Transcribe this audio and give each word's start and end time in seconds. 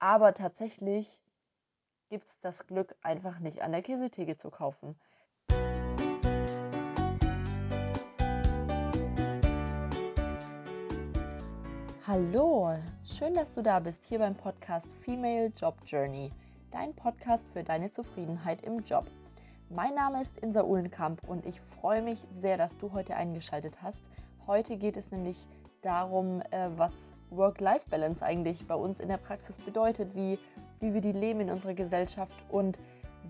Aber 0.00 0.32
tatsächlich 0.32 1.20
gibt 2.08 2.24
es 2.24 2.38
das 2.38 2.66
Glück 2.68 2.94
einfach 3.02 3.40
nicht 3.40 3.62
an 3.62 3.72
der 3.72 3.82
Käsetheke 3.82 4.36
zu 4.36 4.50
kaufen. 4.50 4.94
Hallo, 12.06 12.78
schön, 13.04 13.34
dass 13.34 13.52
du 13.52 13.62
da 13.62 13.80
bist 13.80 14.04
hier 14.04 14.20
beim 14.20 14.34
Podcast 14.34 14.94
Female 15.00 15.52
Job 15.56 15.74
Journey, 15.84 16.32
dein 16.70 16.94
Podcast 16.94 17.46
für 17.52 17.64
deine 17.64 17.90
Zufriedenheit 17.90 18.62
im 18.62 18.78
Job. 18.84 19.10
Mein 19.68 19.94
Name 19.94 20.22
ist 20.22 20.38
Insa 20.40 20.62
Uhlenkamp 20.62 21.22
und 21.28 21.44
ich 21.44 21.60
freue 21.60 22.00
mich 22.00 22.24
sehr, 22.40 22.56
dass 22.56 22.78
du 22.78 22.92
heute 22.92 23.14
eingeschaltet 23.14 23.82
hast. 23.82 24.02
Heute 24.46 24.78
geht 24.78 24.96
es 24.96 25.10
nämlich 25.10 25.46
darum, 25.82 26.40
äh, 26.50 26.70
was 26.76 27.12
Work-Life-Balance 27.30 28.24
eigentlich 28.24 28.66
bei 28.66 28.74
uns 28.74 29.00
in 29.00 29.08
der 29.08 29.18
Praxis 29.18 29.58
bedeutet, 29.58 30.14
wie, 30.14 30.38
wie 30.80 30.94
wir 30.94 31.00
die 31.00 31.12
leben 31.12 31.40
in 31.40 31.50
unserer 31.50 31.74
Gesellschaft 31.74 32.44
und 32.48 32.80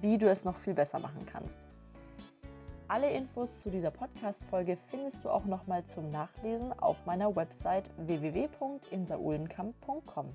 wie 0.00 0.18
du 0.18 0.30
es 0.30 0.44
noch 0.44 0.56
viel 0.56 0.74
besser 0.74 0.98
machen 0.98 1.26
kannst. 1.26 1.68
Alle 2.90 3.10
Infos 3.10 3.60
zu 3.60 3.68
dieser 3.70 3.90
Podcast-Folge 3.90 4.76
findest 4.76 5.24
du 5.24 5.28
auch 5.28 5.44
nochmal 5.44 5.84
zum 5.84 6.10
Nachlesen 6.10 6.72
auf 6.78 7.04
meiner 7.04 7.36
Website 7.36 7.90
www.insaulenkamp.com. 7.98 10.34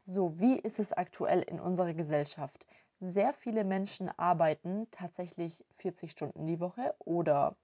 So, 0.00 0.38
wie 0.38 0.58
ist 0.58 0.78
es 0.80 0.92
aktuell 0.92 1.40
in 1.42 1.60
unserer 1.60 1.94
Gesellschaft? 1.94 2.66
Sehr 3.00 3.32
viele 3.32 3.64
Menschen 3.64 4.10
arbeiten 4.18 4.86
tatsächlich 4.90 5.64
40 5.70 6.10
Stunden 6.10 6.46
die 6.46 6.60
Woche 6.60 6.94
oder 6.98 7.56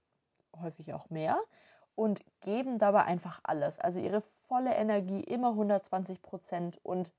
häufig 0.57 0.95
auch 0.95 1.11
mehr 1.11 1.39
und 1.99 2.23
geben 2.43 2.79
dabei 2.79 3.03
einfach 3.07 3.41
alles. 3.43 3.81
Also 3.81 3.99
ihre 3.99 4.21
volle 4.47 4.73
Energie, 4.73 5.21
immer 5.21 5.49
120 5.49 6.23
Prozent 6.23 6.79
und 6.85 7.13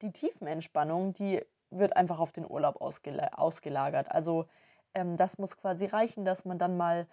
die 0.00 0.10
Tiefenentspannung, 0.10 1.12
die 1.12 1.40
wird 1.70 1.96
einfach 1.96 2.18
auf 2.18 2.32
den 2.32 2.44
Urlaub 2.44 2.80
ausgelagert. 2.80 4.10
Also 4.10 4.46
ähm, 4.94 5.16
das 5.16 5.38
muss 5.38 5.56
quasi 5.56 5.86
reichen, 5.86 6.24
dass 6.24 6.44
man 6.44 6.58
dann 6.58 6.76
mal 6.76 7.06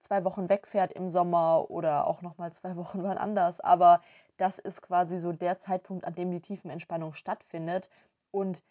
zwei 0.00 0.24
Wochen 0.24 0.48
wegfährt 0.48 0.92
im 0.92 1.06
Sommer 1.06 1.70
oder 1.70 2.08
auch 2.08 2.22
noch 2.22 2.38
mal 2.38 2.52
zwei 2.52 2.74
Wochen 2.76 3.04
wann 3.04 3.16
anders. 3.16 3.60
Aber 3.60 4.02
das 4.36 4.58
ist 4.58 4.82
quasi 4.82 5.20
so 5.20 5.30
der 5.30 5.60
Zeitpunkt, 5.60 6.04
an 6.04 6.16
dem 6.16 6.32
die 6.32 6.40
Tiefenentspannung 6.40 7.14
stattfindet. 7.14 7.88
Und 8.32 8.64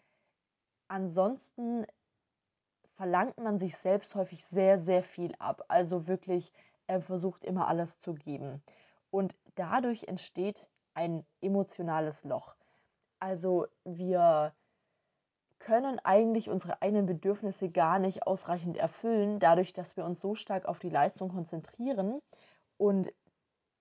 ansonsten 0.88 1.86
verlangt 2.96 3.38
man 3.38 3.58
sich 3.58 3.78
selbst 3.78 4.14
häufig 4.14 4.44
sehr, 4.44 4.78
sehr 4.78 5.02
viel 5.02 5.34
ab. 5.38 5.64
Also 5.68 6.06
wirklich 6.06 6.52
er 6.86 7.00
versucht 7.00 7.44
immer 7.44 7.68
alles 7.68 7.98
zu 7.98 8.14
geben. 8.14 8.62
Und 9.10 9.36
dadurch 9.54 10.04
entsteht 10.04 10.68
ein 10.94 11.24
emotionales 11.40 12.24
Loch. 12.24 12.56
Also 13.18 13.66
wir 13.84 14.54
können 15.58 15.98
eigentlich 16.00 16.50
unsere 16.50 16.82
eigenen 16.82 17.06
Bedürfnisse 17.06 17.70
gar 17.70 17.98
nicht 17.98 18.26
ausreichend 18.26 18.76
erfüllen, 18.76 19.38
dadurch, 19.38 19.72
dass 19.72 19.96
wir 19.96 20.04
uns 20.04 20.20
so 20.20 20.34
stark 20.34 20.66
auf 20.66 20.78
die 20.78 20.90
Leistung 20.90 21.30
konzentrieren. 21.30 22.20
Und 22.76 23.12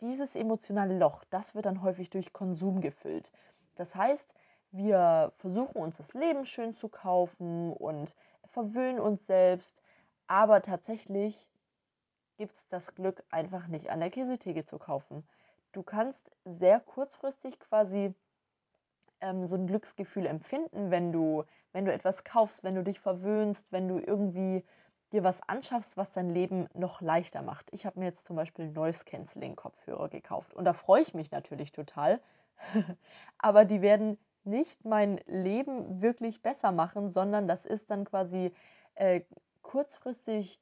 dieses 0.02 0.36
emotionale 0.36 0.98
Loch, 0.98 1.24
das 1.30 1.56
wird 1.56 1.66
dann 1.66 1.82
häufig 1.82 2.10
durch 2.10 2.32
Konsum 2.32 2.80
gefüllt. 2.80 3.32
Das 3.76 3.96
heißt, 3.96 4.34
wir 4.72 5.34
versuchen 5.36 5.82
uns 5.82 5.98
das 5.98 6.14
Leben 6.14 6.46
schön 6.46 6.74
zu 6.74 6.90
kaufen 6.90 7.74
und 7.74 8.16
verwöhnen 8.46 9.00
uns 9.00 9.26
selbst, 9.26 9.82
aber 10.28 10.62
tatsächlich 10.62 11.50
gibt 12.38 12.54
es 12.54 12.68
das 12.68 12.96
Glück 12.96 13.24
einfach 13.30 13.68
nicht 13.68 13.90
an 13.90 14.00
der 14.00 14.10
Käsetheke 14.10 14.66
zu 14.66 14.78
kaufen. 14.78 15.28
Du 15.72 15.84
kannst 15.84 16.32
sehr 16.46 16.80
kurzfristig 16.80 17.60
quasi 17.60 18.14
ähm, 19.22 19.48
so 19.48 19.56
ein 19.56 19.68
Glücksgefühl 19.68 20.26
empfinden, 20.26 20.92
wenn 20.92 21.12
du, 21.12 21.44
wenn 21.72 21.86
du 21.86 21.94
etwas 21.94 22.24
kaufst, 22.24 22.64
wenn 22.64 22.76
du 22.76 22.84
dich 22.84 23.00
verwöhnst, 23.00 23.72
wenn 23.72 23.88
du 23.88 23.98
irgendwie 24.00 24.64
dir 25.14 25.24
was 25.24 25.48
anschaffst, 25.48 25.96
was 25.96 26.12
dein 26.12 26.30
Leben 26.30 26.68
noch 26.74 27.02
leichter 27.02 27.42
macht. 27.42 27.70
Ich 27.72 27.86
habe 27.86 28.00
mir 28.00 28.06
jetzt 28.06 28.26
zum 28.26 28.36
Beispiel 28.36 28.70
Noise 28.70 29.06
Cancelling 29.06 29.56
Kopfhörer 29.56 30.10
gekauft 30.10 30.54
und 30.54 30.66
da 30.66 30.74
freue 30.74 31.02
ich 31.02 31.14
mich 31.14 31.32
natürlich 31.32 31.72
total. 31.72 32.20
Aber 33.38 33.66
die 33.66 33.82
werden 33.82 34.18
nicht 34.44 34.84
mein 34.86 35.20
Leben 35.26 36.02
wirklich 36.02 36.42
besser 36.42 36.72
machen, 36.72 37.10
sondern 37.10 37.48
das 37.48 37.66
ist 37.66 37.90
dann 37.92 38.06
quasi 38.06 38.54
äh, 38.96 39.22
kurzfristig 39.62 40.60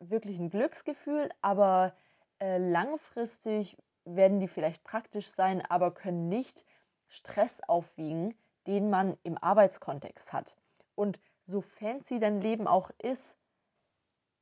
wirklich 0.00 0.38
ein 0.38 0.50
Glücksgefühl, 0.50 1.30
aber 1.42 1.94
äh, 2.40 2.58
langfristig 2.58 3.76
werden 4.04 4.40
die 4.40 4.48
vielleicht 4.48 4.82
praktisch 4.82 5.28
sein, 5.28 5.62
aber 5.64 5.92
können 5.92 6.28
nicht 6.28 6.64
Stress 7.06 7.60
aufwiegen, 7.66 8.34
den 8.66 8.90
man 8.90 9.16
im 9.22 9.36
Arbeitskontext 9.38 10.32
hat. 10.32 10.56
Und 10.94 11.20
so 11.42 11.60
fancy 11.60 12.18
dein 12.18 12.40
Leben 12.40 12.66
auch 12.66 12.90
ist, 12.98 13.36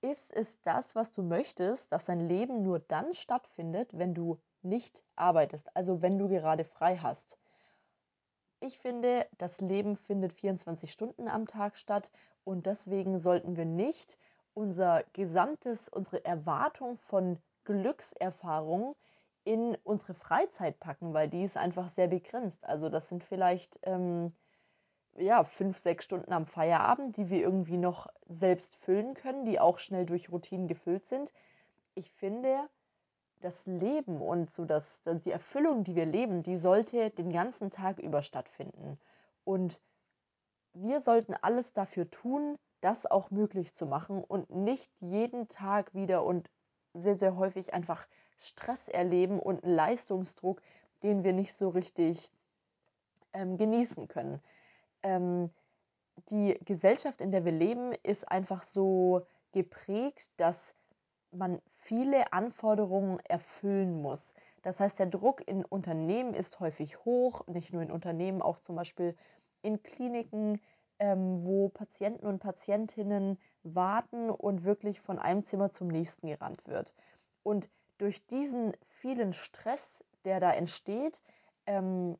ist 0.00 0.32
es 0.32 0.60
das, 0.62 0.94
was 0.94 1.10
du 1.12 1.22
möchtest, 1.22 1.92
dass 1.92 2.04
dein 2.04 2.28
Leben 2.28 2.62
nur 2.62 2.78
dann 2.78 3.14
stattfindet, 3.14 3.90
wenn 3.92 4.14
du 4.14 4.38
nicht 4.62 5.04
arbeitest, 5.16 5.74
also 5.76 6.02
wenn 6.02 6.18
du 6.18 6.28
gerade 6.28 6.64
frei 6.64 6.96
hast. 6.98 7.38
Ich 8.60 8.78
finde, 8.78 9.26
das 9.38 9.60
Leben 9.60 9.96
findet 9.96 10.32
24 10.32 10.90
Stunden 10.90 11.28
am 11.28 11.46
Tag 11.46 11.76
statt 11.76 12.10
und 12.44 12.66
deswegen 12.66 13.18
sollten 13.18 13.56
wir 13.56 13.64
nicht 13.64 14.18
unser 14.58 15.04
gesamtes, 15.12 15.88
unsere 15.88 16.24
Erwartung 16.24 16.98
von 16.98 17.38
Glückserfahrung 17.64 18.96
in 19.44 19.76
unsere 19.84 20.14
Freizeit 20.14 20.80
packen, 20.80 21.14
weil 21.14 21.28
die 21.28 21.44
ist 21.44 21.56
einfach 21.56 21.88
sehr 21.88 22.08
begrenzt. 22.08 22.64
Also 22.64 22.88
das 22.88 23.08
sind 23.08 23.22
vielleicht 23.22 23.78
ähm, 23.84 24.32
ja, 25.16 25.44
fünf, 25.44 25.78
sechs 25.78 26.04
Stunden 26.04 26.32
am 26.32 26.44
Feierabend, 26.44 27.16
die 27.16 27.30
wir 27.30 27.40
irgendwie 27.40 27.76
noch 27.76 28.08
selbst 28.26 28.74
füllen 28.74 29.14
können, 29.14 29.44
die 29.44 29.60
auch 29.60 29.78
schnell 29.78 30.06
durch 30.06 30.30
Routinen 30.32 30.66
gefüllt 30.66 31.06
sind. 31.06 31.32
Ich 31.94 32.10
finde, 32.10 32.58
das 33.40 33.64
Leben 33.66 34.20
und 34.20 34.50
so 34.50 34.64
das, 34.64 35.02
die 35.24 35.30
Erfüllung, 35.30 35.84
die 35.84 35.94
wir 35.94 36.06
leben, 36.06 36.42
die 36.42 36.56
sollte 36.56 37.10
den 37.10 37.32
ganzen 37.32 37.70
Tag 37.70 38.00
über 38.00 38.22
stattfinden. 38.22 38.98
Und 39.44 39.80
wir 40.74 41.00
sollten 41.00 41.34
alles 41.40 41.72
dafür 41.72 42.10
tun, 42.10 42.58
das 42.80 43.06
auch 43.06 43.30
möglich 43.30 43.74
zu 43.74 43.86
machen 43.86 44.22
und 44.22 44.50
nicht 44.50 44.90
jeden 45.00 45.48
Tag 45.48 45.94
wieder 45.94 46.24
und 46.24 46.50
sehr, 46.94 47.14
sehr 47.14 47.36
häufig 47.36 47.74
einfach 47.74 48.06
Stress 48.38 48.88
erleben 48.88 49.40
und 49.40 49.64
Leistungsdruck, 49.64 50.62
den 51.02 51.24
wir 51.24 51.32
nicht 51.32 51.54
so 51.54 51.68
richtig 51.68 52.30
ähm, 53.32 53.56
genießen 53.56 54.08
können. 54.08 54.40
Ähm, 55.02 55.50
die 56.30 56.58
Gesellschaft, 56.64 57.20
in 57.20 57.30
der 57.30 57.44
wir 57.44 57.52
leben, 57.52 57.92
ist 58.02 58.28
einfach 58.30 58.62
so 58.62 59.26
geprägt, 59.52 60.30
dass 60.36 60.74
man 61.30 61.60
viele 61.74 62.32
Anforderungen 62.32 63.18
erfüllen 63.20 64.00
muss. 64.00 64.34
Das 64.62 64.80
heißt, 64.80 64.98
der 64.98 65.06
Druck 65.06 65.46
in 65.46 65.64
Unternehmen 65.64 66.34
ist 66.34 66.60
häufig 66.60 67.04
hoch, 67.04 67.46
nicht 67.46 67.72
nur 67.72 67.82
in 67.82 67.92
Unternehmen, 67.92 68.42
auch 68.42 68.58
zum 68.58 68.76
Beispiel 68.76 69.16
in 69.62 69.82
Kliniken, 69.82 70.60
ähm, 70.98 71.44
wo 71.44 71.68
Patienten 71.68 72.26
und 72.26 72.38
Patientinnen 72.40 73.38
warten 73.62 74.30
und 74.30 74.64
wirklich 74.64 75.00
von 75.00 75.18
einem 75.18 75.44
Zimmer 75.44 75.70
zum 75.70 75.88
nächsten 75.88 76.28
gerannt 76.28 76.66
wird. 76.66 76.94
Und 77.42 77.70
durch 77.98 78.26
diesen 78.26 78.72
vielen 78.84 79.32
Stress, 79.32 80.04
der 80.24 80.40
da 80.40 80.52
entsteht, 80.52 81.22
ähm, 81.66 82.16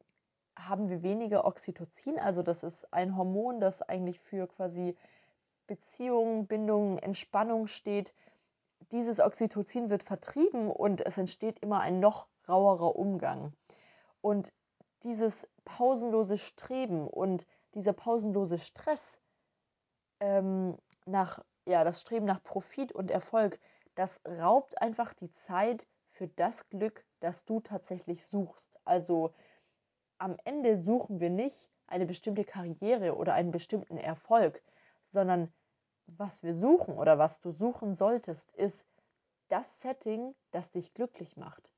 haben 0.56 0.88
wir 0.88 1.02
weniger 1.02 1.44
Oxytocin. 1.44 2.18
Also 2.18 2.42
das 2.42 2.62
ist 2.62 2.92
ein 2.92 3.16
Hormon, 3.16 3.60
das 3.60 3.82
eigentlich 3.82 4.18
für 4.18 4.46
quasi 4.48 4.96
Beziehungen, 5.66 6.46
Bindungen, 6.46 6.98
Entspannung 6.98 7.66
steht. 7.66 8.12
Dieses 8.90 9.20
Oxytocin 9.20 9.90
wird 9.90 10.02
vertrieben 10.02 10.70
und 10.70 11.04
es 11.04 11.18
entsteht 11.18 11.60
immer 11.60 11.80
ein 11.80 12.00
noch 12.00 12.26
rauerer 12.48 12.96
Umgang. 12.96 13.52
Und 14.20 14.52
dieses 15.04 15.46
pausenlose 15.64 16.38
Streben 16.38 17.06
und 17.06 17.46
dieser 17.78 17.92
pausenlose 17.92 18.58
Stress 18.58 19.20
ähm, 20.20 20.76
nach, 21.06 21.44
ja, 21.64 21.84
das 21.84 22.00
Streben 22.00 22.26
nach 22.26 22.42
Profit 22.42 22.92
und 22.92 23.10
Erfolg, 23.10 23.60
das 23.94 24.20
raubt 24.26 24.82
einfach 24.82 25.14
die 25.14 25.30
Zeit 25.30 25.86
für 26.08 26.26
das 26.26 26.68
Glück, 26.68 27.06
das 27.20 27.44
du 27.44 27.60
tatsächlich 27.60 28.26
suchst. 28.26 28.76
Also 28.84 29.32
am 30.18 30.36
Ende 30.44 30.76
suchen 30.76 31.20
wir 31.20 31.30
nicht 31.30 31.70
eine 31.86 32.04
bestimmte 32.04 32.44
Karriere 32.44 33.16
oder 33.16 33.34
einen 33.34 33.52
bestimmten 33.52 33.96
Erfolg, 33.96 34.62
sondern 35.04 35.52
was 36.06 36.42
wir 36.42 36.54
suchen 36.54 36.98
oder 36.98 37.18
was 37.18 37.40
du 37.40 37.52
suchen 37.52 37.94
solltest, 37.94 38.52
ist 38.52 38.86
das 39.48 39.80
Setting, 39.80 40.34
das 40.50 40.72
dich 40.72 40.94
glücklich 40.94 41.36
macht. 41.36 41.70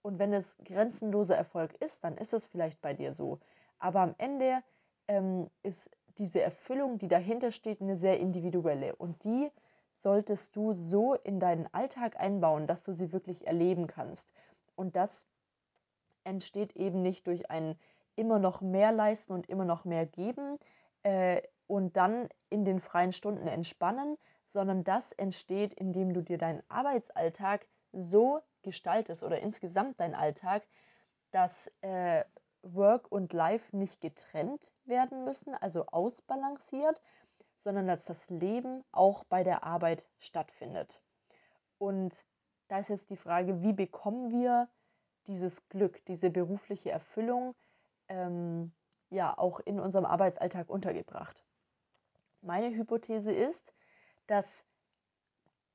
Und 0.00 0.18
wenn 0.18 0.32
es 0.32 0.56
grenzenloser 0.64 1.36
Erfolg 1.36 1.74
ist, 1.74 2.04
dann 2.04 2.16
ist 2.16 2.32
es 2.32 2.46
vielleicht 2.46 2.80
bei 2.80 2.94
dir 2.94 3.12
so. 3.12 3.38
Aber 3.78 4.00
am 4.00 4.14
Ende 4.18 4.62
ähm, 5.08 5.48
ist 5.62 5.90
diese 6.18 6.40
Erfüllung, 6.40 6.98
die 6.98 7.08
dahinter 7.08 7.50
steht, 7.50 7.80
eine 7.80 7.96
sehr 7.96 8.20
individuelle. 8.20 8.94
Und 8.96 9.24
die 9.24 9.50
solltest 9.96 10.56
du 10.56 10.72
so 10.72 11.14
in 11.14 11.40
deinen 11.40 11.72
Alltag 11.72 12.18
einbauen, 12.18 12.66
dass 12.66 12.82
du 12.82 12.92
sie 12.92 13.12
wirklich 13.12 13.46
erleben 13.46 13.86
kannst. 13.86 14.32
Und 14.74 14.96
das 14.96 15.26
entsteht 16.24 16.76
eben 16.76 17.02
nicht 17.02 17.26
durch 17.26 17.50
ein 17.50 17.76
immer 18.16 18.38
noch 18.38 18.60
mehr 18.60 18.92
leisten 18.92 19.32
und 19.32 19.48
immer 19.48 19.64
noch 19.64 19.84
mehr 19.84 20.06
geben 20.06 20.58
äh, 21.02 21.40
und 21.66 21.96
dann 21.96 22.28
in 22.50 22.64
den 22.64 22.80
freien 22.80 23.12
Stunden 23.12 23.46
entspannen, 23.46 24.18
sondern 24.44 24.84
das 24.84 25.12
entsteht, 25.12 25.72
indem 25.72 26.12
du 26.12 26.20
dir 26.22 26.36
deinen 26.36 26.62
Arbeitsalltag 26.68 27.66
so 27.92 28.40
gestaltest 28.62 29.22
oder 29.22 29.40
insgesamt 29.40 29.98
deinen 29.98 30.14
Alltag, 30.14 30.62
dass 31.30 31.70
äh, 31.80 32.24
Work 32.62 33.10
und 33.10 33.32
Life 33.32 33.76
nicht 33.76 34.00
getrennt 34.00 34.72
werden 34.84 35.24
müssen, 35.24 35.54
also 35.54 35.86
ausbalanciert, 35.86 37.00
sondern 37.58 37.86
dass 37.86 38.04
das 38.04 38.30
Leben 38.30 38.84
auch 38.92 39.24
bei 39.24 39.42
der 39.42 39.64
Arbeit 39.64 40.08
stattfindet. 40.18 41.02
Und 41.78 42.24
da 42.68 42.78
ist 42.78 42.88
jetzt 42.88 43.10
die 43.10 43.16
Frage, 43.16 43.62
wie 43.62 43.72
bekommen 43.72 44.30
wir 44.30 44.68
dieses 45.26 45.68
Glück, 45.68 46.04
diese 46.06 46.30
berufliche 46.30 46.90
Erfüllung 46.90 47.54
ähm, 48.08 48.72
ja 49.10 49.36
auch 49.36 49.60
in 49.60 49.78
unserem 49.78 50.04
Arbeitsalltag 50.04 50.68
untergebracht? 50.68 51.44
Meine 52.40 52.74
Hypothese 52.74 53.32
ist, 53.32 53.72
dass 54.26 54.64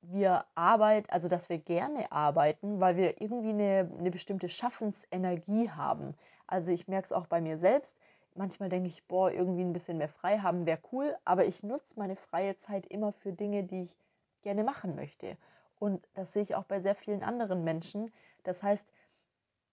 wir 0.02 0.46
Arbeit, 0.56 1.12
also 1.12 1.28
dass 1.28 1.50
wir 1.50 1.58
gerne 1.58 2.12
arbeiten, 2.12 2.80
weil 2.80 2.98
wir 2.98 3.22
irgendwie 3.22 3.50
eine, 3.50 3.92
eine 3.98 4.12
bestimmte 4.12 4.50
Schaffensenergie 4.50 5.70
haben. 5.70 6.16
Also 6.48 6.72
ich 6.72 6.88
merke 6.88 7.06
es 7.06 7.12
auch 7.12 7.28
bei 7.28 7.42
mir 7.42 7.58
selbst. 7.58 7.98
Manchmal 8.36 8.70
denke 8.70 8.88
ich, 8.88 9.06
boah, 9.08 9.32
irgendwie 9.32 9.64
ein 9.64 9.74
bisschen 9.74 9.98
mehr 9.98 10.10
frei 10.10 10.40
haben 10.40 10.66
wäre 10.66 10.80
cool, 10.92 11.16
aber 11.26 11.46
ich 11.46 11.64
nutze 11.64 11.96
meine 11.98 12.16
freie 12.16 12.58
Zeit 12.58 12.86
immer 12.86 13.12
für 13.12 13.34
Dinge, 13.34 13.64
die 13.64 13.82
ich 13.82 13.98
gerne 14.42 14.64
machen 14.64 14.96
möchte. 14.96 15.38
Und 15.80 16.08
das 16.14 16.34
sehe 16.34 16.44
ich 16.44 16.56
auch 16.56 16.64
bei 16.64 16.80
sehr 16.80 16.96
vielen 16.96 17.24
anderen 17.24 17.64
Menschen. 17.64 18.12
Das 18.44 18.64
heißt, 18.64 18.88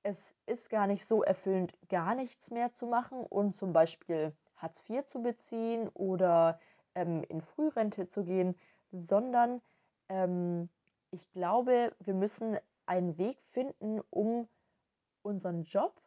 es 0.03 0.35
ist 0.47 0.69
gar 0.69 0.87
nicht 0.87 1.07
so 1.07 1.23
erfüllend, 1.23 1.73
gar 1.89 2.15
nichts 2.15 2.51
mehr 2.51 2.73
zu 2.73 2.87
machen 2.87 3.25
und 3.25 3.55
zum 3.55 3.73
Beispiel 3.73 4.35
Hartz 4.57 4.85
IV 4.89 5.05
zu 5.05 5.23
beziehen 5.23 5.89
oder 5.95 6.61
ähm, 6.95 7.23
in 7.29 7.41
Frührente 7.41 8.07
zu 8.07 8.25
gehen, 8.25 8.55
sondern 8.93 9.63
ähm, 10.09 10.69
ich 11.11 11.31
glaube, 11.31 11.95
wir 12.01 12.15
müssen 12.15 12.59
einen 12.87 13.17
Weg 13.19 13.39
finden, 13.53 14.01
um 14.11 14.49
unseren 15.23 15.63
Job, 15.63 16.01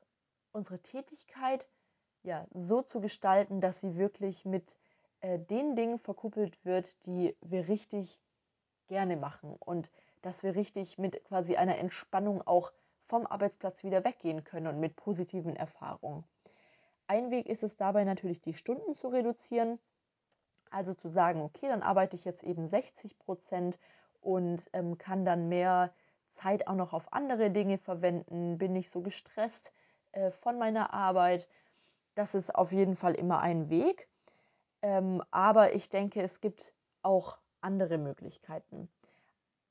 unsere 0.58 0.80
Tätigkeit 0.80 1.70
ja 2.24 2.46
so 2.52 2.82
zu 2.82 3.00
gestalten, 3.00 3.62
dass 3.62 3.80
sie 3.80 3.96
wirklich 3.96 4.44
mit 4.44 4.76
äh, 5.22 5.40
den 5.40 5.76
Dingen 5.76 6.00
verkuppelt 6.00 6.66
wird, 6.66 7.06
die 7.06 7.38
wir 7.42 7.70
richtig 7.70 8.20
gerne 8.88 9.16
machen 9.16 9.56
und 9.60 9.90
dass 10.24 10.44
wir 10.44 10.56
richtig 10.56 10.98
mit 10.98 11.24
quasi 11.26 11.56
einer 11.56 11.78
Entspannung 11.78 12.42
auch 12.42 12.74
vom 13.06 13.26
Arbeitsplatz 13.28 13.84
wieder 13.84 14.04
weggehen 14.04 14.44
können 14.44 14.68
und 14.68 14.80
mit 14.80 14.96
positiven 14.96 15.56
Erfahrungen. 15.56 16.26
Ein 17.06 17.32
Weg 17.32 17.48
ist 17.48 17.64
es 17.64 17.78
dabei 17.78 18.04
natürlich, 18.04 18.42
die 18.42 18.54
Stunden 18.54 18.94
zu 18.94 19.08
reduzieren. 19.08 19.80
Also 20.72 20.94
zu 20.94 21.08
sagen, 21.08 21.42
okay, 21.42 21.70
dann 21.70 21.84
arbeite 21.84 22.18
ich 22.18 22.26
jetzt 22.26 22.44
eben 22.44 22.68
60 22.68 23.18
Prozent 23.20 23.80
und 24.20 24.70
ähm, 24.74 24.98
kann 24.98 25.24
dann 25.24 25.48
mehr 25.48 25.94
Zeit 26.34 26.68
auch 26.68 26.76
noch 26.76 26.92
auf 26.92 27.14
andere 27.14 27.52
Dinge 27.52 27.78
verwenden, 27.78 28.58
bin 28.58 28.74
nicht 28.74 28.90
so 28.90 29.02
gestresst 29.02 29.72
äh, 30.18 30.32
von 30.32 30.58
meiner 30.58 30.94
Arbeit. 30.94 31.48
Das 32.16 32.34
ist 32.34 32.54
auf 32.54 32.72
jeden 32.72 32.96
Fall 32.96 33.14
immer 33.14 33.40
ein 33.40 33.70
Weg. 33.70 34.08
Ähm, 34.82 35.24
aber 35.32 35.74
ich 35.74 35.90
denke, 35.90 36.22
es 36.22 36.42
gibt 36.42 36.74
auch 37.04 37.38
andere 37.62 37.98
Möglichkeiten. 37.98 38.90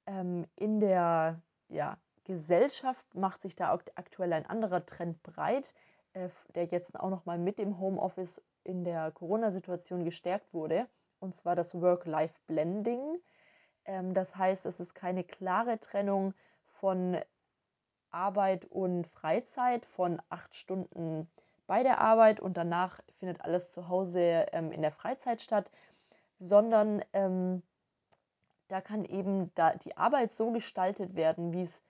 Ähm, 0.07 0.47
in 0.55 0.81
der 0.81 1.41
ja, 1.69 1.99
Gesellschaft 2.25 3.15
macht 3.15 3.43
sich 3.43 3.57
da 3.57 3.77
aktuell 3.95 4.33
ein 4.33 4.47
anderer 4.47 4.87
Trend 4.87 5.21
breit, 5.23 5.75
äh, 6.13 6.29
der 6.55 6.67
jetzt 6.67 6.99
auch 6.99 7.11
noch 7.11 7.25
mal 7.27 7.39
mit 7.39 7.59
dem 7.59 7.79
Homeoffice 7.81 8.41
in 8.63 8.85
der 8.85 9.11
Corona-Situation 9.13 10.05
gestärkt 10.05 10.53
wurde, 10.55 10.87
und 11.19 11.35
zwar 11.35 11.57
das 11.57 11.81
Work-Life-Blending. 11.81 13.21
Ähm, 13.85 14.15
das 14.15 14.37
heißt, 14.37 14.67
es 14.67 14.79
ist 14.79 14.95
keine 14.95 15.25
klare 15.25 15.81
Trennung 15.81 16.35
von 16.81 17.17
Arbeit 18.11 18.65
und 18.67 19.07
Freizeit, 19.07 19.87
von 19.87 20.21
acht 20.29 20.55
Stunden 20.55 21.29
bei 21.67 21.83
der 21.83 22.01
Arbeit 22.01 22.41
und 22.41 22.57
danach 22.57 23.01
findet 23.19 23.41
alles 23.41 23.73
zu 23.73 23.89
Hause 23.89 24.47
ähm, 24.53 24.71
in 24.73 24.83
der 24.83 24.93
Freizeit 24.93 25.43
statt, 25.43 25.71
sondern 26.39 27.05
ähm, 27.13 27.63
da 28.69 28.81
kann 28.81 29.05
eben 29.05 29.53
da 29.55 29.75
die 29.75 29.97
Arbeit 29.97 30.33
so 30.33 30.51
gestaltet 30.53 31.15
werden, 31.15 31.53
wie 31.53 31.63
es 31.63 31.81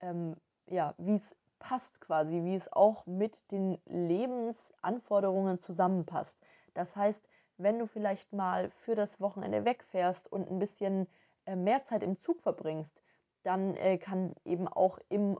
ähm, 0.00 0.36
ja, 0.66 0.94
es 0.98 1.34
passt 1.58 2.00
quasi, 2.00 2.44
wie 2.44 2.54
es 2.54 2.72
auch 2.72 3.06
mit 3.06 3.50
den 3.50 3.78
Lebensanforderungen 3.86 5.58
zusammenpasst. 5.58 6.38
Das 6.74 6.94
heißt, 6.94 7.26
wenn 7.56 7.78
du 7.78 7.86
vielleicht 7.86 8.32
mal 8.32 8.70
für 8.70 8.94
das 8.94 9.20
Wochenende 9.20 9.64
wegfährst 9.64 10.30
und 10.30 10.48
ein 10.48 10.58
bisschen 10.58 11.08
äh, 11.46 11.56
mehr 11.56 11.82
Zeit 11.82 12.02
im 12.02 12.18
Zug 12.18 12.40
verbringst, 12.40 13.02
dann 13.42 13.74
äh, 13.76 13.98
kann 13.98 14.34
eben 14.44 14.68
auch 14.68 14.98
im 15.08 15.38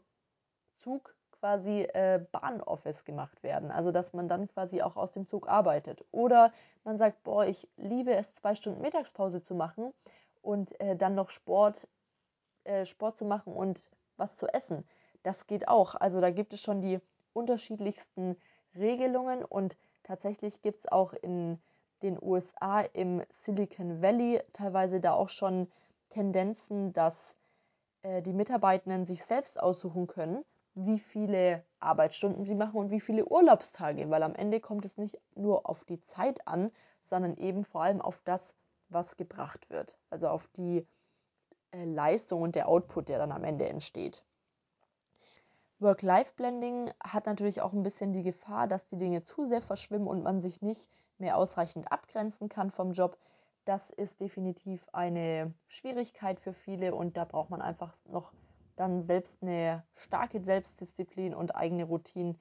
Zug 0.78 1.14
quasi 1.40 1.82
äh, 1.82 2.24
Bahnoffice 2.32 3.04
gemacht 3.04 3.42
werden. 3.42 3.70
Also 3.70 3.92
dass 3.92 4.12
man 4.12 4.28
dann 4.28 4.48
quasi 4.48 4.82
auch 4.82 4.96
aus 4.96 5.12
dem 5.12 5.26
Zug 5.26 5.48
arbeitet. 5.48 6.04
Oder 6.10 6.52
man 6.84 6.96
sagt, 6.96 7.22
boah, 7.22 7.46
ich 7.46 7.68
liebe 7.76 8.14
es, 8.14 8.34
zwei 8.34 8.54
Stunden 8.54 8.80
Mittagspause 8.80 9.40
zu 9.40 9.54
machen 9.54 9.92
und 10.42 10.80
äh, 10.80 10.96
dann 10.96 11.14
noch 11.14 11.30
Sport, 11.30 11.88
äh, 12.64 12.86
Sport 12.86 13.16
zu 13.16 13.24
machen 13.24 13.52
und 13.52 13.88
was 14.16 14.36
zu 14.36 14.46
essen. 14.46 14.86
Das 15.22 15.46
geht 15.46 15.68
auch. 15.68 15.94
Also 15.94 16.20
da 16.20 16.30
gibt 16.30 16.52
es 16.52 16.60
schon 16.60 16.80
die 16.80 17.00
unterschiedlichsten 17.32 18.36
Regelungen 18.74 19.44
und 19.44 19.76
tatsächlich 20.02 20.62
gibt 20.62 20.80
es 20.80 20.88
auch 20.90 21.12
in 21.12 21.60
den 22.02 22.18
USA 22.20 22.80
im 22.80 23.22
Silicon 23.30 24.02
Valley 24.02 24.40
teilweise 24.52 25.00
da 25.00 25.12
auch 25.12 25.28
schon 25.28 25.70
Tendenzen, 26.10 26.92
dass 26.92 27.36
äh, 28.02 28.22
die 28.22 28.32
Mitarbeitenden 28.32 29.04
sich 29.04 29.24
selbst 29.24 29.60
aussuchen 29.60 30.06
können, 30.06 30.44
wie 30.86 30.98
viele 30.98 31.64
Arbeitsstunden 31.80 32.44
sie 32.44 32.54
machen 32.54 32.78
und 32.78 32.90
wie 32.90 33.00
viele 33.00 33.26
Urlaubstage, 33.26 34.10
weil 34.10 34.22
am 34.22 34.34
Ende 34.34 34.60
kommt 34.60 34.84
es 34.84 34.96
nicht 34.96 35.18
nur 35.34 35.68
auf 35.68 35.84
die 35.84 36.00
Zeit 36.00 36.46
an, 36.46 36.70
sondern 37.00 37.36
eben 37.36 37.64
vor 37.64 37.82
allem 37.82 38.00
auf 38.00 38.22
das, 38.24 38.54
was 38.88 39.16
gebracht 39.16 39.68
wird, 39.70 39.98
also 40.10 40.28
auf 40.28 40.48
die 40.56 40.86
äh, 41.72 41.84
Leistung 41.84 42.42
und 42.42 42.54
der 42.54 42.68
Output, 42.68 43.08
der 43.08 43.18
dann 43.18 43.32
am 43.32 43.44
Ende 43.44 43.68
entsteht. 43.68 44.24
Work-Life-Blending 45.80 46.90
hat 47.02 47.26
natürlich 47.26 47.60
auch 47.60 47.72
ein 47.72 47.82
bisschen 47.82 48.12
die 48.12 48.22
Gefahr, 48.22 48.66
dass 48.66 48.84
die 48.84 48.98
Dinge 48.98 49.22
zu 49.22 49.46
sehr 49.46 49.60
verschwimmen 49.60 50.08
und 50.08 50.22
man 50.22 50.40
sich 50.40 50.62
nicht 50.62 50.90
mehr 51.18 51.36
ausreichend 51.36 51.90
abgrenzen 51.92 52.48
kann 52.48 52.70
vom 52.70 52.92
Job. 52.92 53.18
Das 53.64 53.90
ist 53.90 54.20
definitiv 54.20 54.88
eine 54.92 55.52
Schwierigkeit 55.66 56.40
für 56.40 56.52
viele 56.52 56.94
und 56.94 57.16
da 57.16 57.24
braucht 57.24 57.50
man 57.50 57.62
einfach 57.62 57.96
noch 58.06 58.32
dann 58.78 59.02
selbst 59.02 59.42
eine 59.42 59.84
starke 59.94 60.40
Selbstdisziplin 60.40 61.34
und 61.34 61.54
eigene 61.54 61.84
Routinen, 61.84 62.38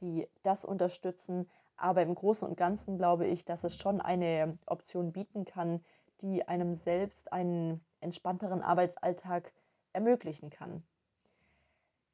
die 0.00 0.28
das 0.42 0.64
unterstützen. 0.64 1.48
Aber 1.76 2.02
im 2.02 2.14
Großen 2.14 2.46
und 2.48 2.56
Ganzen 2.56 2.96
glaube 2.98 3.26
ich, 3.26 3.44
dass 3.44 3.64
es 3.64 3.76
schon 3.76 4.00
eine 4.00 4.56
Option 4.66 5.12
bieten 5.12 5.44
kann, 5.44 5.84
die 6.20 6.46
einem 6.46 6.74
selbst 6.74 7.32
einen 7.32 7.84
entspannteren 8.00 8.62
Arbeitsalltag 8.62 9.52
ermöglichen 9.92 10.50
kann. 10.50 10.84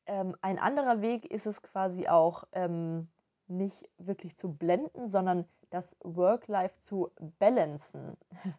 Ähm, 0.07 0.35
ein 0.41 0.59
anderer 0.59 1.03
Weg 1.03 1.31
ist 1.31 1.47
es 1.47 1.61
quasi 1.63 2.09
auch 2.09 2.45
ähm, 2.53 3.09
nicht 3.47 3.89
wirklich 3.99 4.37
zu 4.39 4.53
blenden, 4.53 5.07
sondern 5.07 5.47
das 5.71 5.97
Work-Life 6.01 6.81
zu 6.81 7.11
balancen. 7.39 8.17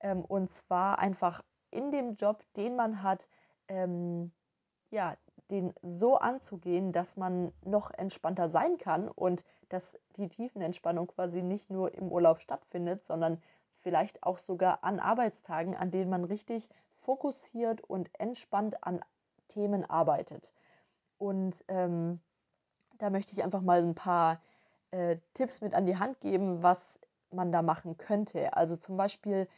ähm, 0.00 0.24
und 0.24 0.50
zwar 0.50 1.00
einfach 1.00 1.42
in 1.72 1.90
dem 1.90 2.14
Job, 2.14 2.44
den 2.56 2.76
man 2.76 3.02
hat, 3.02 3.28
ähm, 3.66 4.30
ja, 4.94 5.16
den 5.50 5.74
so 5.82 6.16
anzugehen, 6.16 6.92
dass 6.92 7.16
man 7.16 7.52
noch 7.64 7.90
entspannter 7.90 8.48
sein 8.48 8.78
kann 8.78 9.08
und 9.08 9.44
dass 9.68 9.98
die 10.16 10.28
Tiefenentspannung 10.28 11.08
quasi 11.08 11.42
nicht 11.42 11.68
nur 11.68 11.92
im 11.94 12.10
Urlaub 12.10 12.40
stattfindet, 12.40 13.04
sondern 13.04 13.42
vielleicht 13.82 14.22
auch 14.22 14.38
sogar 14.38 14.84
an 14.84 15.00
Arbeitstagen, 15.00 15.74
an 15.74 15.90
denen 15.90 16.08
man 16.08 16.24
richtig 16.24 16.70
fokussiert 16.94 17.82
und 17.82 18.08
entspannt 18.18 18.82
an 18.84 19.00
Themen 19.48 19.84
arbeitet. 19.84 20.50
Und 21.18 21.64
ähm, 21.68 22.20
da 22.98 23.10
möchte 23.10 23.32
ich 23.32 23.42
einfach 23.42 23.62
mal 23.62 23.82
ein 23.82 23.94
paar 23.94 24.40
äh, 24.92 25.16
Tipps 25.34 25.60
mit 25.60 25.74
an 25.74 25.86
die 25.86 25.98
Hand 25.98 26.20
geben, 26.20 26.62
was 26.62 26.98
man 27.30 27.50
da 27.50 27.62
machen 27.62 27.98
könnte. 27.98 28.56
Also 28.56 28.76
zum 28.76 28.96
Beispiel 28.96 29.48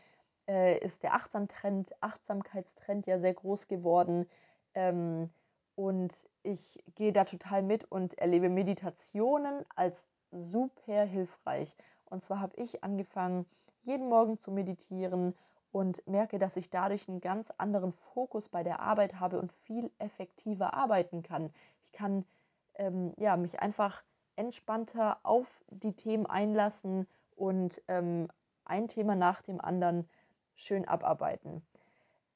äh, 0.48 0.78
ist 0.78 1.02
der 1.02 1.14
Achtsam-Trend, 1.14 1.92
Achtsamkeitstrend 2.02 3.06
ja 3.06 3.18
sehr 3.18 3.34
groß 3.34 3.68
geworden. 3.68 4.26
Ähm, 4.76 5.30
und 5.74 6.12
ich 6.42 6.82
gehe 6.94 7.12
da 7.12 7.24
total 7.24 7.62
mit 7.62 7.84
und 7.90 8.16
erlebe 8.18 8.48
Meditationen 8.48 9.64
als 9.74 10.04
super 10.30 11.02
hilfreich. 11.02 11.74
Und 12.04 12.22
zwar 12.22 12.40
habe 12.40 12.56
ich 12.56 12.84
angefangen, 12.84 13.46
jeden 13.82 14.08
Morgen 14.08 14.38
zu 14.38 14.50
meditieren 14.52 15.34
und 15.72 16.06
merke, 16.06 16.38
dass 16.38 16.56
ich 16.56 16.70
dadurch 16.70 17.08
einen 17.08 17.20
ganz 17.20 17.50
anderen 17.58 17.92
Fokus 17.92 18.48
bei 18.48 18.62
der 18.62 18.80
Arbeit 18.80 19.18
habe 19.18 19.38
und 19.38 19.52
viel 19.52 19.90
effektiver 19.98 20.74
arbeiten 20.74 21.22
kann. 21.22 21.52
Ich 21.84 21.92
kann 21.92 22.24
ähm, 22.76 23.12
ja, 23.16 23.36
mich 23.36 23.60
einfach 23.60 24.02
entspannter 24.36 25.18
auf 25.22 25.64
die 25.70 25.94
Themen 25.94 26.26
einlassen 26.26 27.06
und 27.34 27.82
ähm, 27.88 28.28
ein 28.64 28.88
Thema 28.88 29.14
nach 29.14 29.42
dem 29.42 29.60
anderen 29.60 30.08
schön 30.54 30.86
abarbeiten. 30.86 31.62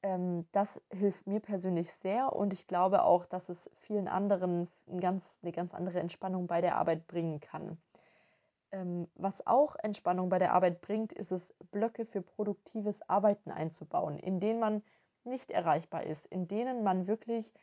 Ähm, 0.03 0.47
das 0.51 0.81
hilft 0.91 1.27
mir 1.27 1.39
persönlich 1.39 1.91
sehr 1.93 2.33
und 2.33 2.53
ich 2.53 2.67
glaube 2.67 3.03
auch, 3.03 3.25
dass 3.25 3.49
es 3.49 3.69
vielen 3.73 4.07
anderen 4.07 4.67
ein 4.87 4.99
ganz, 4.99 5.23
eine 5.41 5.51
ganz 5.51 5.73
andere 5.73 5.99
Entspannung 5.99 6.47
bei 6.47 6.61
der 6.61 6.77
Arbeit 6.77 7.07
bringen 7.07 7.39
kann. 7.39 7.77
Ähm, 8.71 9.07
was 9.15 9.45
auch 9.45 9.75
Entspannung 9.75 10.29
bei 10.29 10.39
der 10.39 10.53
Arbeit 10.53 10.81
bringt, 10.81 11.11
ist 11.13 11.31
es, 11.31 11.53
Blöcke 11.71 12.05
für 12.05 12.21
produktives 12.21 13.07
Arbeiten 13.09 13.51
einzubauen, 13.51 14.17
in 14.17 14.39
denen 14.39 14.59
man 14.59 14.83
nicht 15.23 15.51
erreichbar 15.51 16.03
ist, 16.03 16.25
in 16.25 16.47
denen 16.47 16.83
man 16.83 17.05
wirklich 17.07 17.53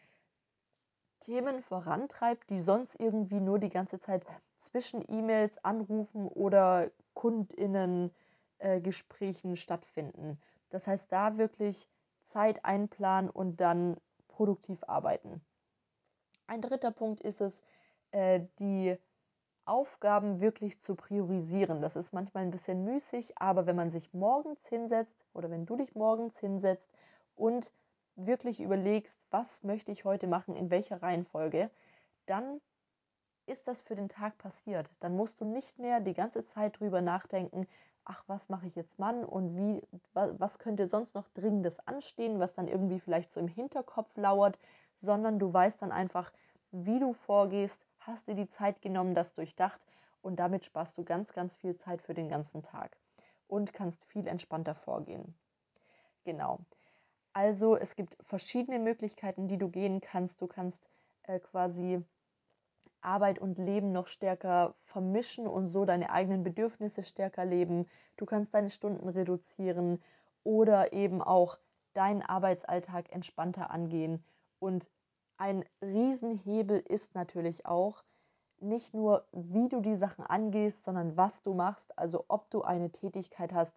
Themen 1.20 1.60
vorantreibt, 1.60 2.48
die 2.50 2.60
sonst 2.60 2.94
irgendwie 3.00 3.40
nur 3.40 3.58
die 3.58 3.70
ganze 3.70 3.98
Zeit 3.98 4.24
zwischen 4.58 5.02
E-Mails, 5.08 5.62
Anrufen 5.64 6.28
oder 6.28 6.90
Kundinnen 7.14 8.14
äh, 8.58 8.80
Gesprächen 8.80 9.56
stattfinden. 9.56 10.40
Das 10.70 10.86
heißt, 10.86 11.10
da 11.10 11.36
wirklich 11.38 11.88
Zeit 12.28 12.64
einplanen 12.64 13.30
und 13.30 13.60
dann 13.60 13.96
produktiv 14.28 14.84
arbeiten. 14.86 15.40
Ein 16.46 16.62
dritter 16.62 16.90
Punkt 16.90 17.20
ist 17.20 17.40
es, 17.40 17.62
äh, 18.12 18.40
die 18.58 18.96
Aufgaben 19.64 20.40
wirklich 20.40 20.80
zu 20.80 20.94
priorisieren. 20.94 21.82
Das 21.82 21.94
ist 21.94 22.14
manchmal 22.14 22.44
ein 22.44 22.50
bisschen 22.50 22.84
müßig, 22.84 23.38
aber 23.38 23.66
wenn 23.66 23.76
man 23.76 23.90
sich 23.90 24.14
morgens 24.14 24.66
hinsetzt 24.66 25.26
oder 25.34 25.50
wenn 25.50 25.66
du 25.66 25.76
dich 25.76 25.94
morgens 25.94 26.38
hinsetzt 26.38 26.90
und 27.34 27.72
wirklich 28.16 28.60
überlegst, 28.60 29.26
was 29.30 29.62
möchte 29.64 29.92
ich 29.92 30.04
heute 30.04 30.26
machen, 30.26 30.56
in 30.56 30.70
welcher 30.70 31.02
Reihenfolge, 31.02 31.70
dann 32.26 32.60
ist 33.46 33.68
das 33.68 33.82
für 33.82 33.94
den 33.94 34.08
Tag 34.08 34.38
passiert. 34.38 34.90
Dann 35.00 35.16
musst 35.16 35.40
du 35.40 35.44
nicht 35.44 35.78
mehr 35.78 36.00
die 36.00 36.14
ganze 36.14 36.44
Zeit 36.46 36.80
drüber 36.80 37.00
nachdenken, 37.00 37.66
ach, 38.08 38.24
was 38.26 38.48
mache 38.48 38.66
ich 38.66 38.74
jetzt 38.74 38.98
Mann 38.98 39.24
und 39.24 39.54
wie, 39.54 39.82
was 40.14 40.58
könnte 40.58 40.88
sonst 40.88 41.14
noch 41.14 41.28
Dringendes 41.28 41.78
anstehen, 41.86 42.40
was 42.40 42.54
dann 42.54 42.66
irgendwie 42.66 42.98
vielleicht 42.98 43.32
so 43.32 43.38
im 43.38 43.48
Hinterkopf 43.48 44.16
lauert, 44.16 44.58
sondern 44.96 45.38
du 45.38 45.52
weißt 45.52 45.82
dann 45.82 45.92
einfach, 45.92 46.32
wie 46.72 46.98
du 46.98 47.12
vorgehst, 47.12 47.86
hast 48.00 48.26
dir 48.26 48.34
die 48.34 48.48
Zeit 48.48 48.80
genommen, 48.80 49.14
das 49.14 49.34
durchdacht 49.34 49.80
und 50.22 50.36
damit 50.36 50.64
sparst 50.64 50.96
du 50.98 51.04
ganz, 51.04 51.32
ganz 51.32 51.56
viel 51.56 51.76
Zeit 51.76 52.02
für 52.02 52.14
den 52.14 52.28
ganzen 52.28 52.62
Tag 52.62 52.96
und 53.46 53.72
kannst 53.72 54.04
viel 54.06 54.26
entspannter 54.26 54.74
vorgehen. 54.74 55.34
Genau. 56.24 56.60
Also 57.34 57.76
es 57.76 57.94
gibt 57.94 58.16
verschiedene 58.20 58.78
Möglichkeiten, 58.78 59.48
die 59.48 59.58
du 59.58 59.68
gehen 59.68 60.00
kannst. 60.00 60.40
Du 60.40 60.46
kannst 60.46 60.90
äh, 61.24 61.38
quasi 61.38 62.02
Arbeit 63.00 63.38
und 63.38 63.58
Leben 63.58 63.92
noch 63.92 64.06
stärker 64.06 64.74
vermischen 64.84 65.46
und 65.46 65.66
so 65.66 65.84
deine 65.84 66.10
eigenen 66.10 66.42
Bedürfnisse 66.42 67.02
stärker 67.02 67.44
leben. 67.44 67.86
Du 68.16 68.26
kannst 68.26 68.54
deine 68.54 68.70
Stunden 68.70 69.08
reduzieren 69.08 70.02
oder 70.44 70.92
eben 70.92 71.22
auch 71.22 71.58
deinen 71.94 72.22
Arbeitsalltag 72.22 73.12
entspannter 73.12 73.70
angehen 73.70 74.24
und 74.58 74.88
ein 75.36 75.64
Riesenhebel 75.80 76.80
ist 76.80 77.14
natürlich 77.14 77.64
auch 77.64 78.02
nicht 78.60 78.92
nur, 78.92 79.24
wie 79.30 79.68
du 79.68 79.80
die 79.80 79.94
Sachen 79.94 80.26
angehst, 80.26 80.84
sondern 80.84 81.16
was 81.16 81.42
du 81.42 81.54
machst. 81.54 81.96
Also 81.96 82.24
ob 82.26 82.50
du 82.50 82.62
eine 82.62 82.90
Tätigkeit 82.90 83.52
hast, 83.52 83.76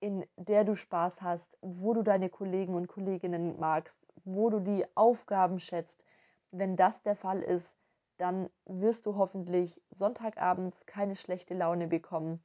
in 0.00 0.26
der 0.36 0.64
du 0.64 0.74
Spaß 0.74 1.22
hast, 1.22 1.56
wo 1.60 1.94
du 1.94 2.02
deine 2.02 2.28
Kollegen 2.28 2.74
und 2.74 2.88
Kolleginnen 2.88 3.58
magst, 3.60 4.04
wo 4.24 4.50
du 4.50 4.58
die 4.58 4.84
Aufgaben 4.96 5.60
schätzt. 5.60 6.04
Wenn 6.50 6.74
das 6.74 7.02
der 7.02 7.14
Fall 7.14 7.40
ist, 7.40 7.76
dann 8.20 8.50
wirst 8.66 9.06
du 9.06 9.16
hoffentlich 9.16 9.82
Sonntagabends 9.90 10.84
keine 10.84 11.16
schlechte 11.16 11.54
Laune 11.54 11.88
bekommen, 11.88 12.42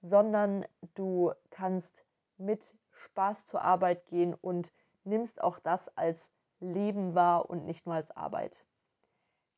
sondern 0.00 0.64
du 0.94 1.32
kannst 1.50 2.04
mit 2.36 2.76
Spaß 2.92 3.46
zur 3.46 3.62
Arbeit 3.62 4.06
gehen 4.06 4.34
und 4.34 4.72
nimmst 5.02 5.42
auch 5.42 5.58
das 5.58 5.88
als 5.96 6.30
Leben 6.60 7.16
wahr 7.16 7.50
und 7.50 7.64
nicht 7.64 7.84
nur 7.84 7.96
als 7.96 8.12
Arbeit. 8.12 8.64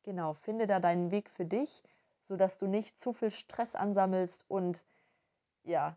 Genau, 0.03 0.33
finde 0.33 0.65
da 0.65 0.79
deinen 0.79 1.11
Weg 1.11 1.29
für 1.29 1.45
dich, 1.45 1.83
sodass 2.19 2.57
du 2.57 2.67
nicht 2.67 2.99
zu 2.99 3.13
viel 3.13 3.29
Stress 3.29 3.75
ansammelst 3.75 4.45
und 4.47 4.85
ja, 5.63 5.95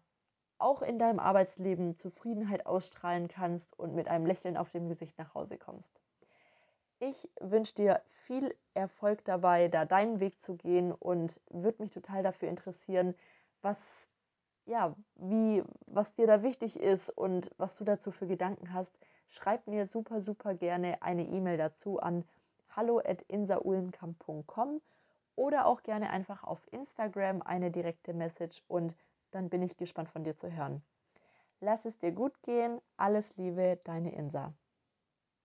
auch 0.59 0.83
in 0.83 0.99
deinem 0.99 1.19
Arbeitsleben 1.19 1.97
Zufriedenheit 1.97 2.67
ausstrahlen 2.67 3.29
kannst 3.29 3.79
und 3.79 3.95
mit 3.95 4.09
einem 4.09 4.27
Lächeln 4.27 4.59
auf 4.59 4.69
dem 4.69 4.89
Gesicht 4.89 5.19
nach 5.19 5.35
Hause 5.35 5.57
kommst. 5.57 6.01
Ich 7.07 7.29
wünsche 7.39 7.75
dir 7.75 8.01
viel 8.09 8.57
Erfolg 8.73 9.27
dabei, 9.27 9.69
da 9.69 9.85
deinen 9.85 10.21
Weg 10.21 10.41
zu 10.41 10.57
gehen 10.57 10.91
und 10.91 11.39
würde 11.51 11.83
mich 11.83 11.93
total 11.93 12.23
dafür 12.23 12.49
interessieren, 12.49 13.15
was 13.61 14.09
ja, 14.65 14.97
wie, 15.17 15.63
was 15.85 16.15
dir 16.15 16.27
da 16.27 16.43
wichtig 16.43 16.81
ist 16.81 17.11
und 17.11 17.51
was 17.59 17.77
du 17.77 17.85
dazu 17.85 18.11
für 18.11 18.27
Gedanken 18.27 18.73
hast, 18.73 18.97
schreib 19.27 19.67
mir 19.67 19.85
super, 19.85 20.23
super 20.23 20.55
gerne 20.55 21.03
eine 21.03 21.27
E-Mail 21.27 21.59
dazu 21.59 22.01
an 22.01 22.25
hallo.insaulenkamp.com 22.71 24.81
oder 25.37 25.67
auch 25.67 25.83
gerne 25.83 26.09
einfach 26.09 26.43
auf 26.43 26.67
Instagram 26.73 27.43
eine 27.43 27.71
direkte 27.71 28.15
Message 28.15 28.63
und 28.67 28.97
dann 29.31 29.51
bin 29.51 29.61
ich 29.61 29.77
gespannt 29.77 30.09
von 30.09 30.25
dir 30.25 30.37
zu 30.37 30.51
hören. 30.51 30.83
Lass 31.61 31.85
es 31.85 31.99
dir 31.99 32.13
gut 32.13 32.41
gehen. 32.41 32.81
Alles 32.97 33.37
Liebe, 33.37 33.79
deine 33.85 34.15
Insa. 34.15 34.55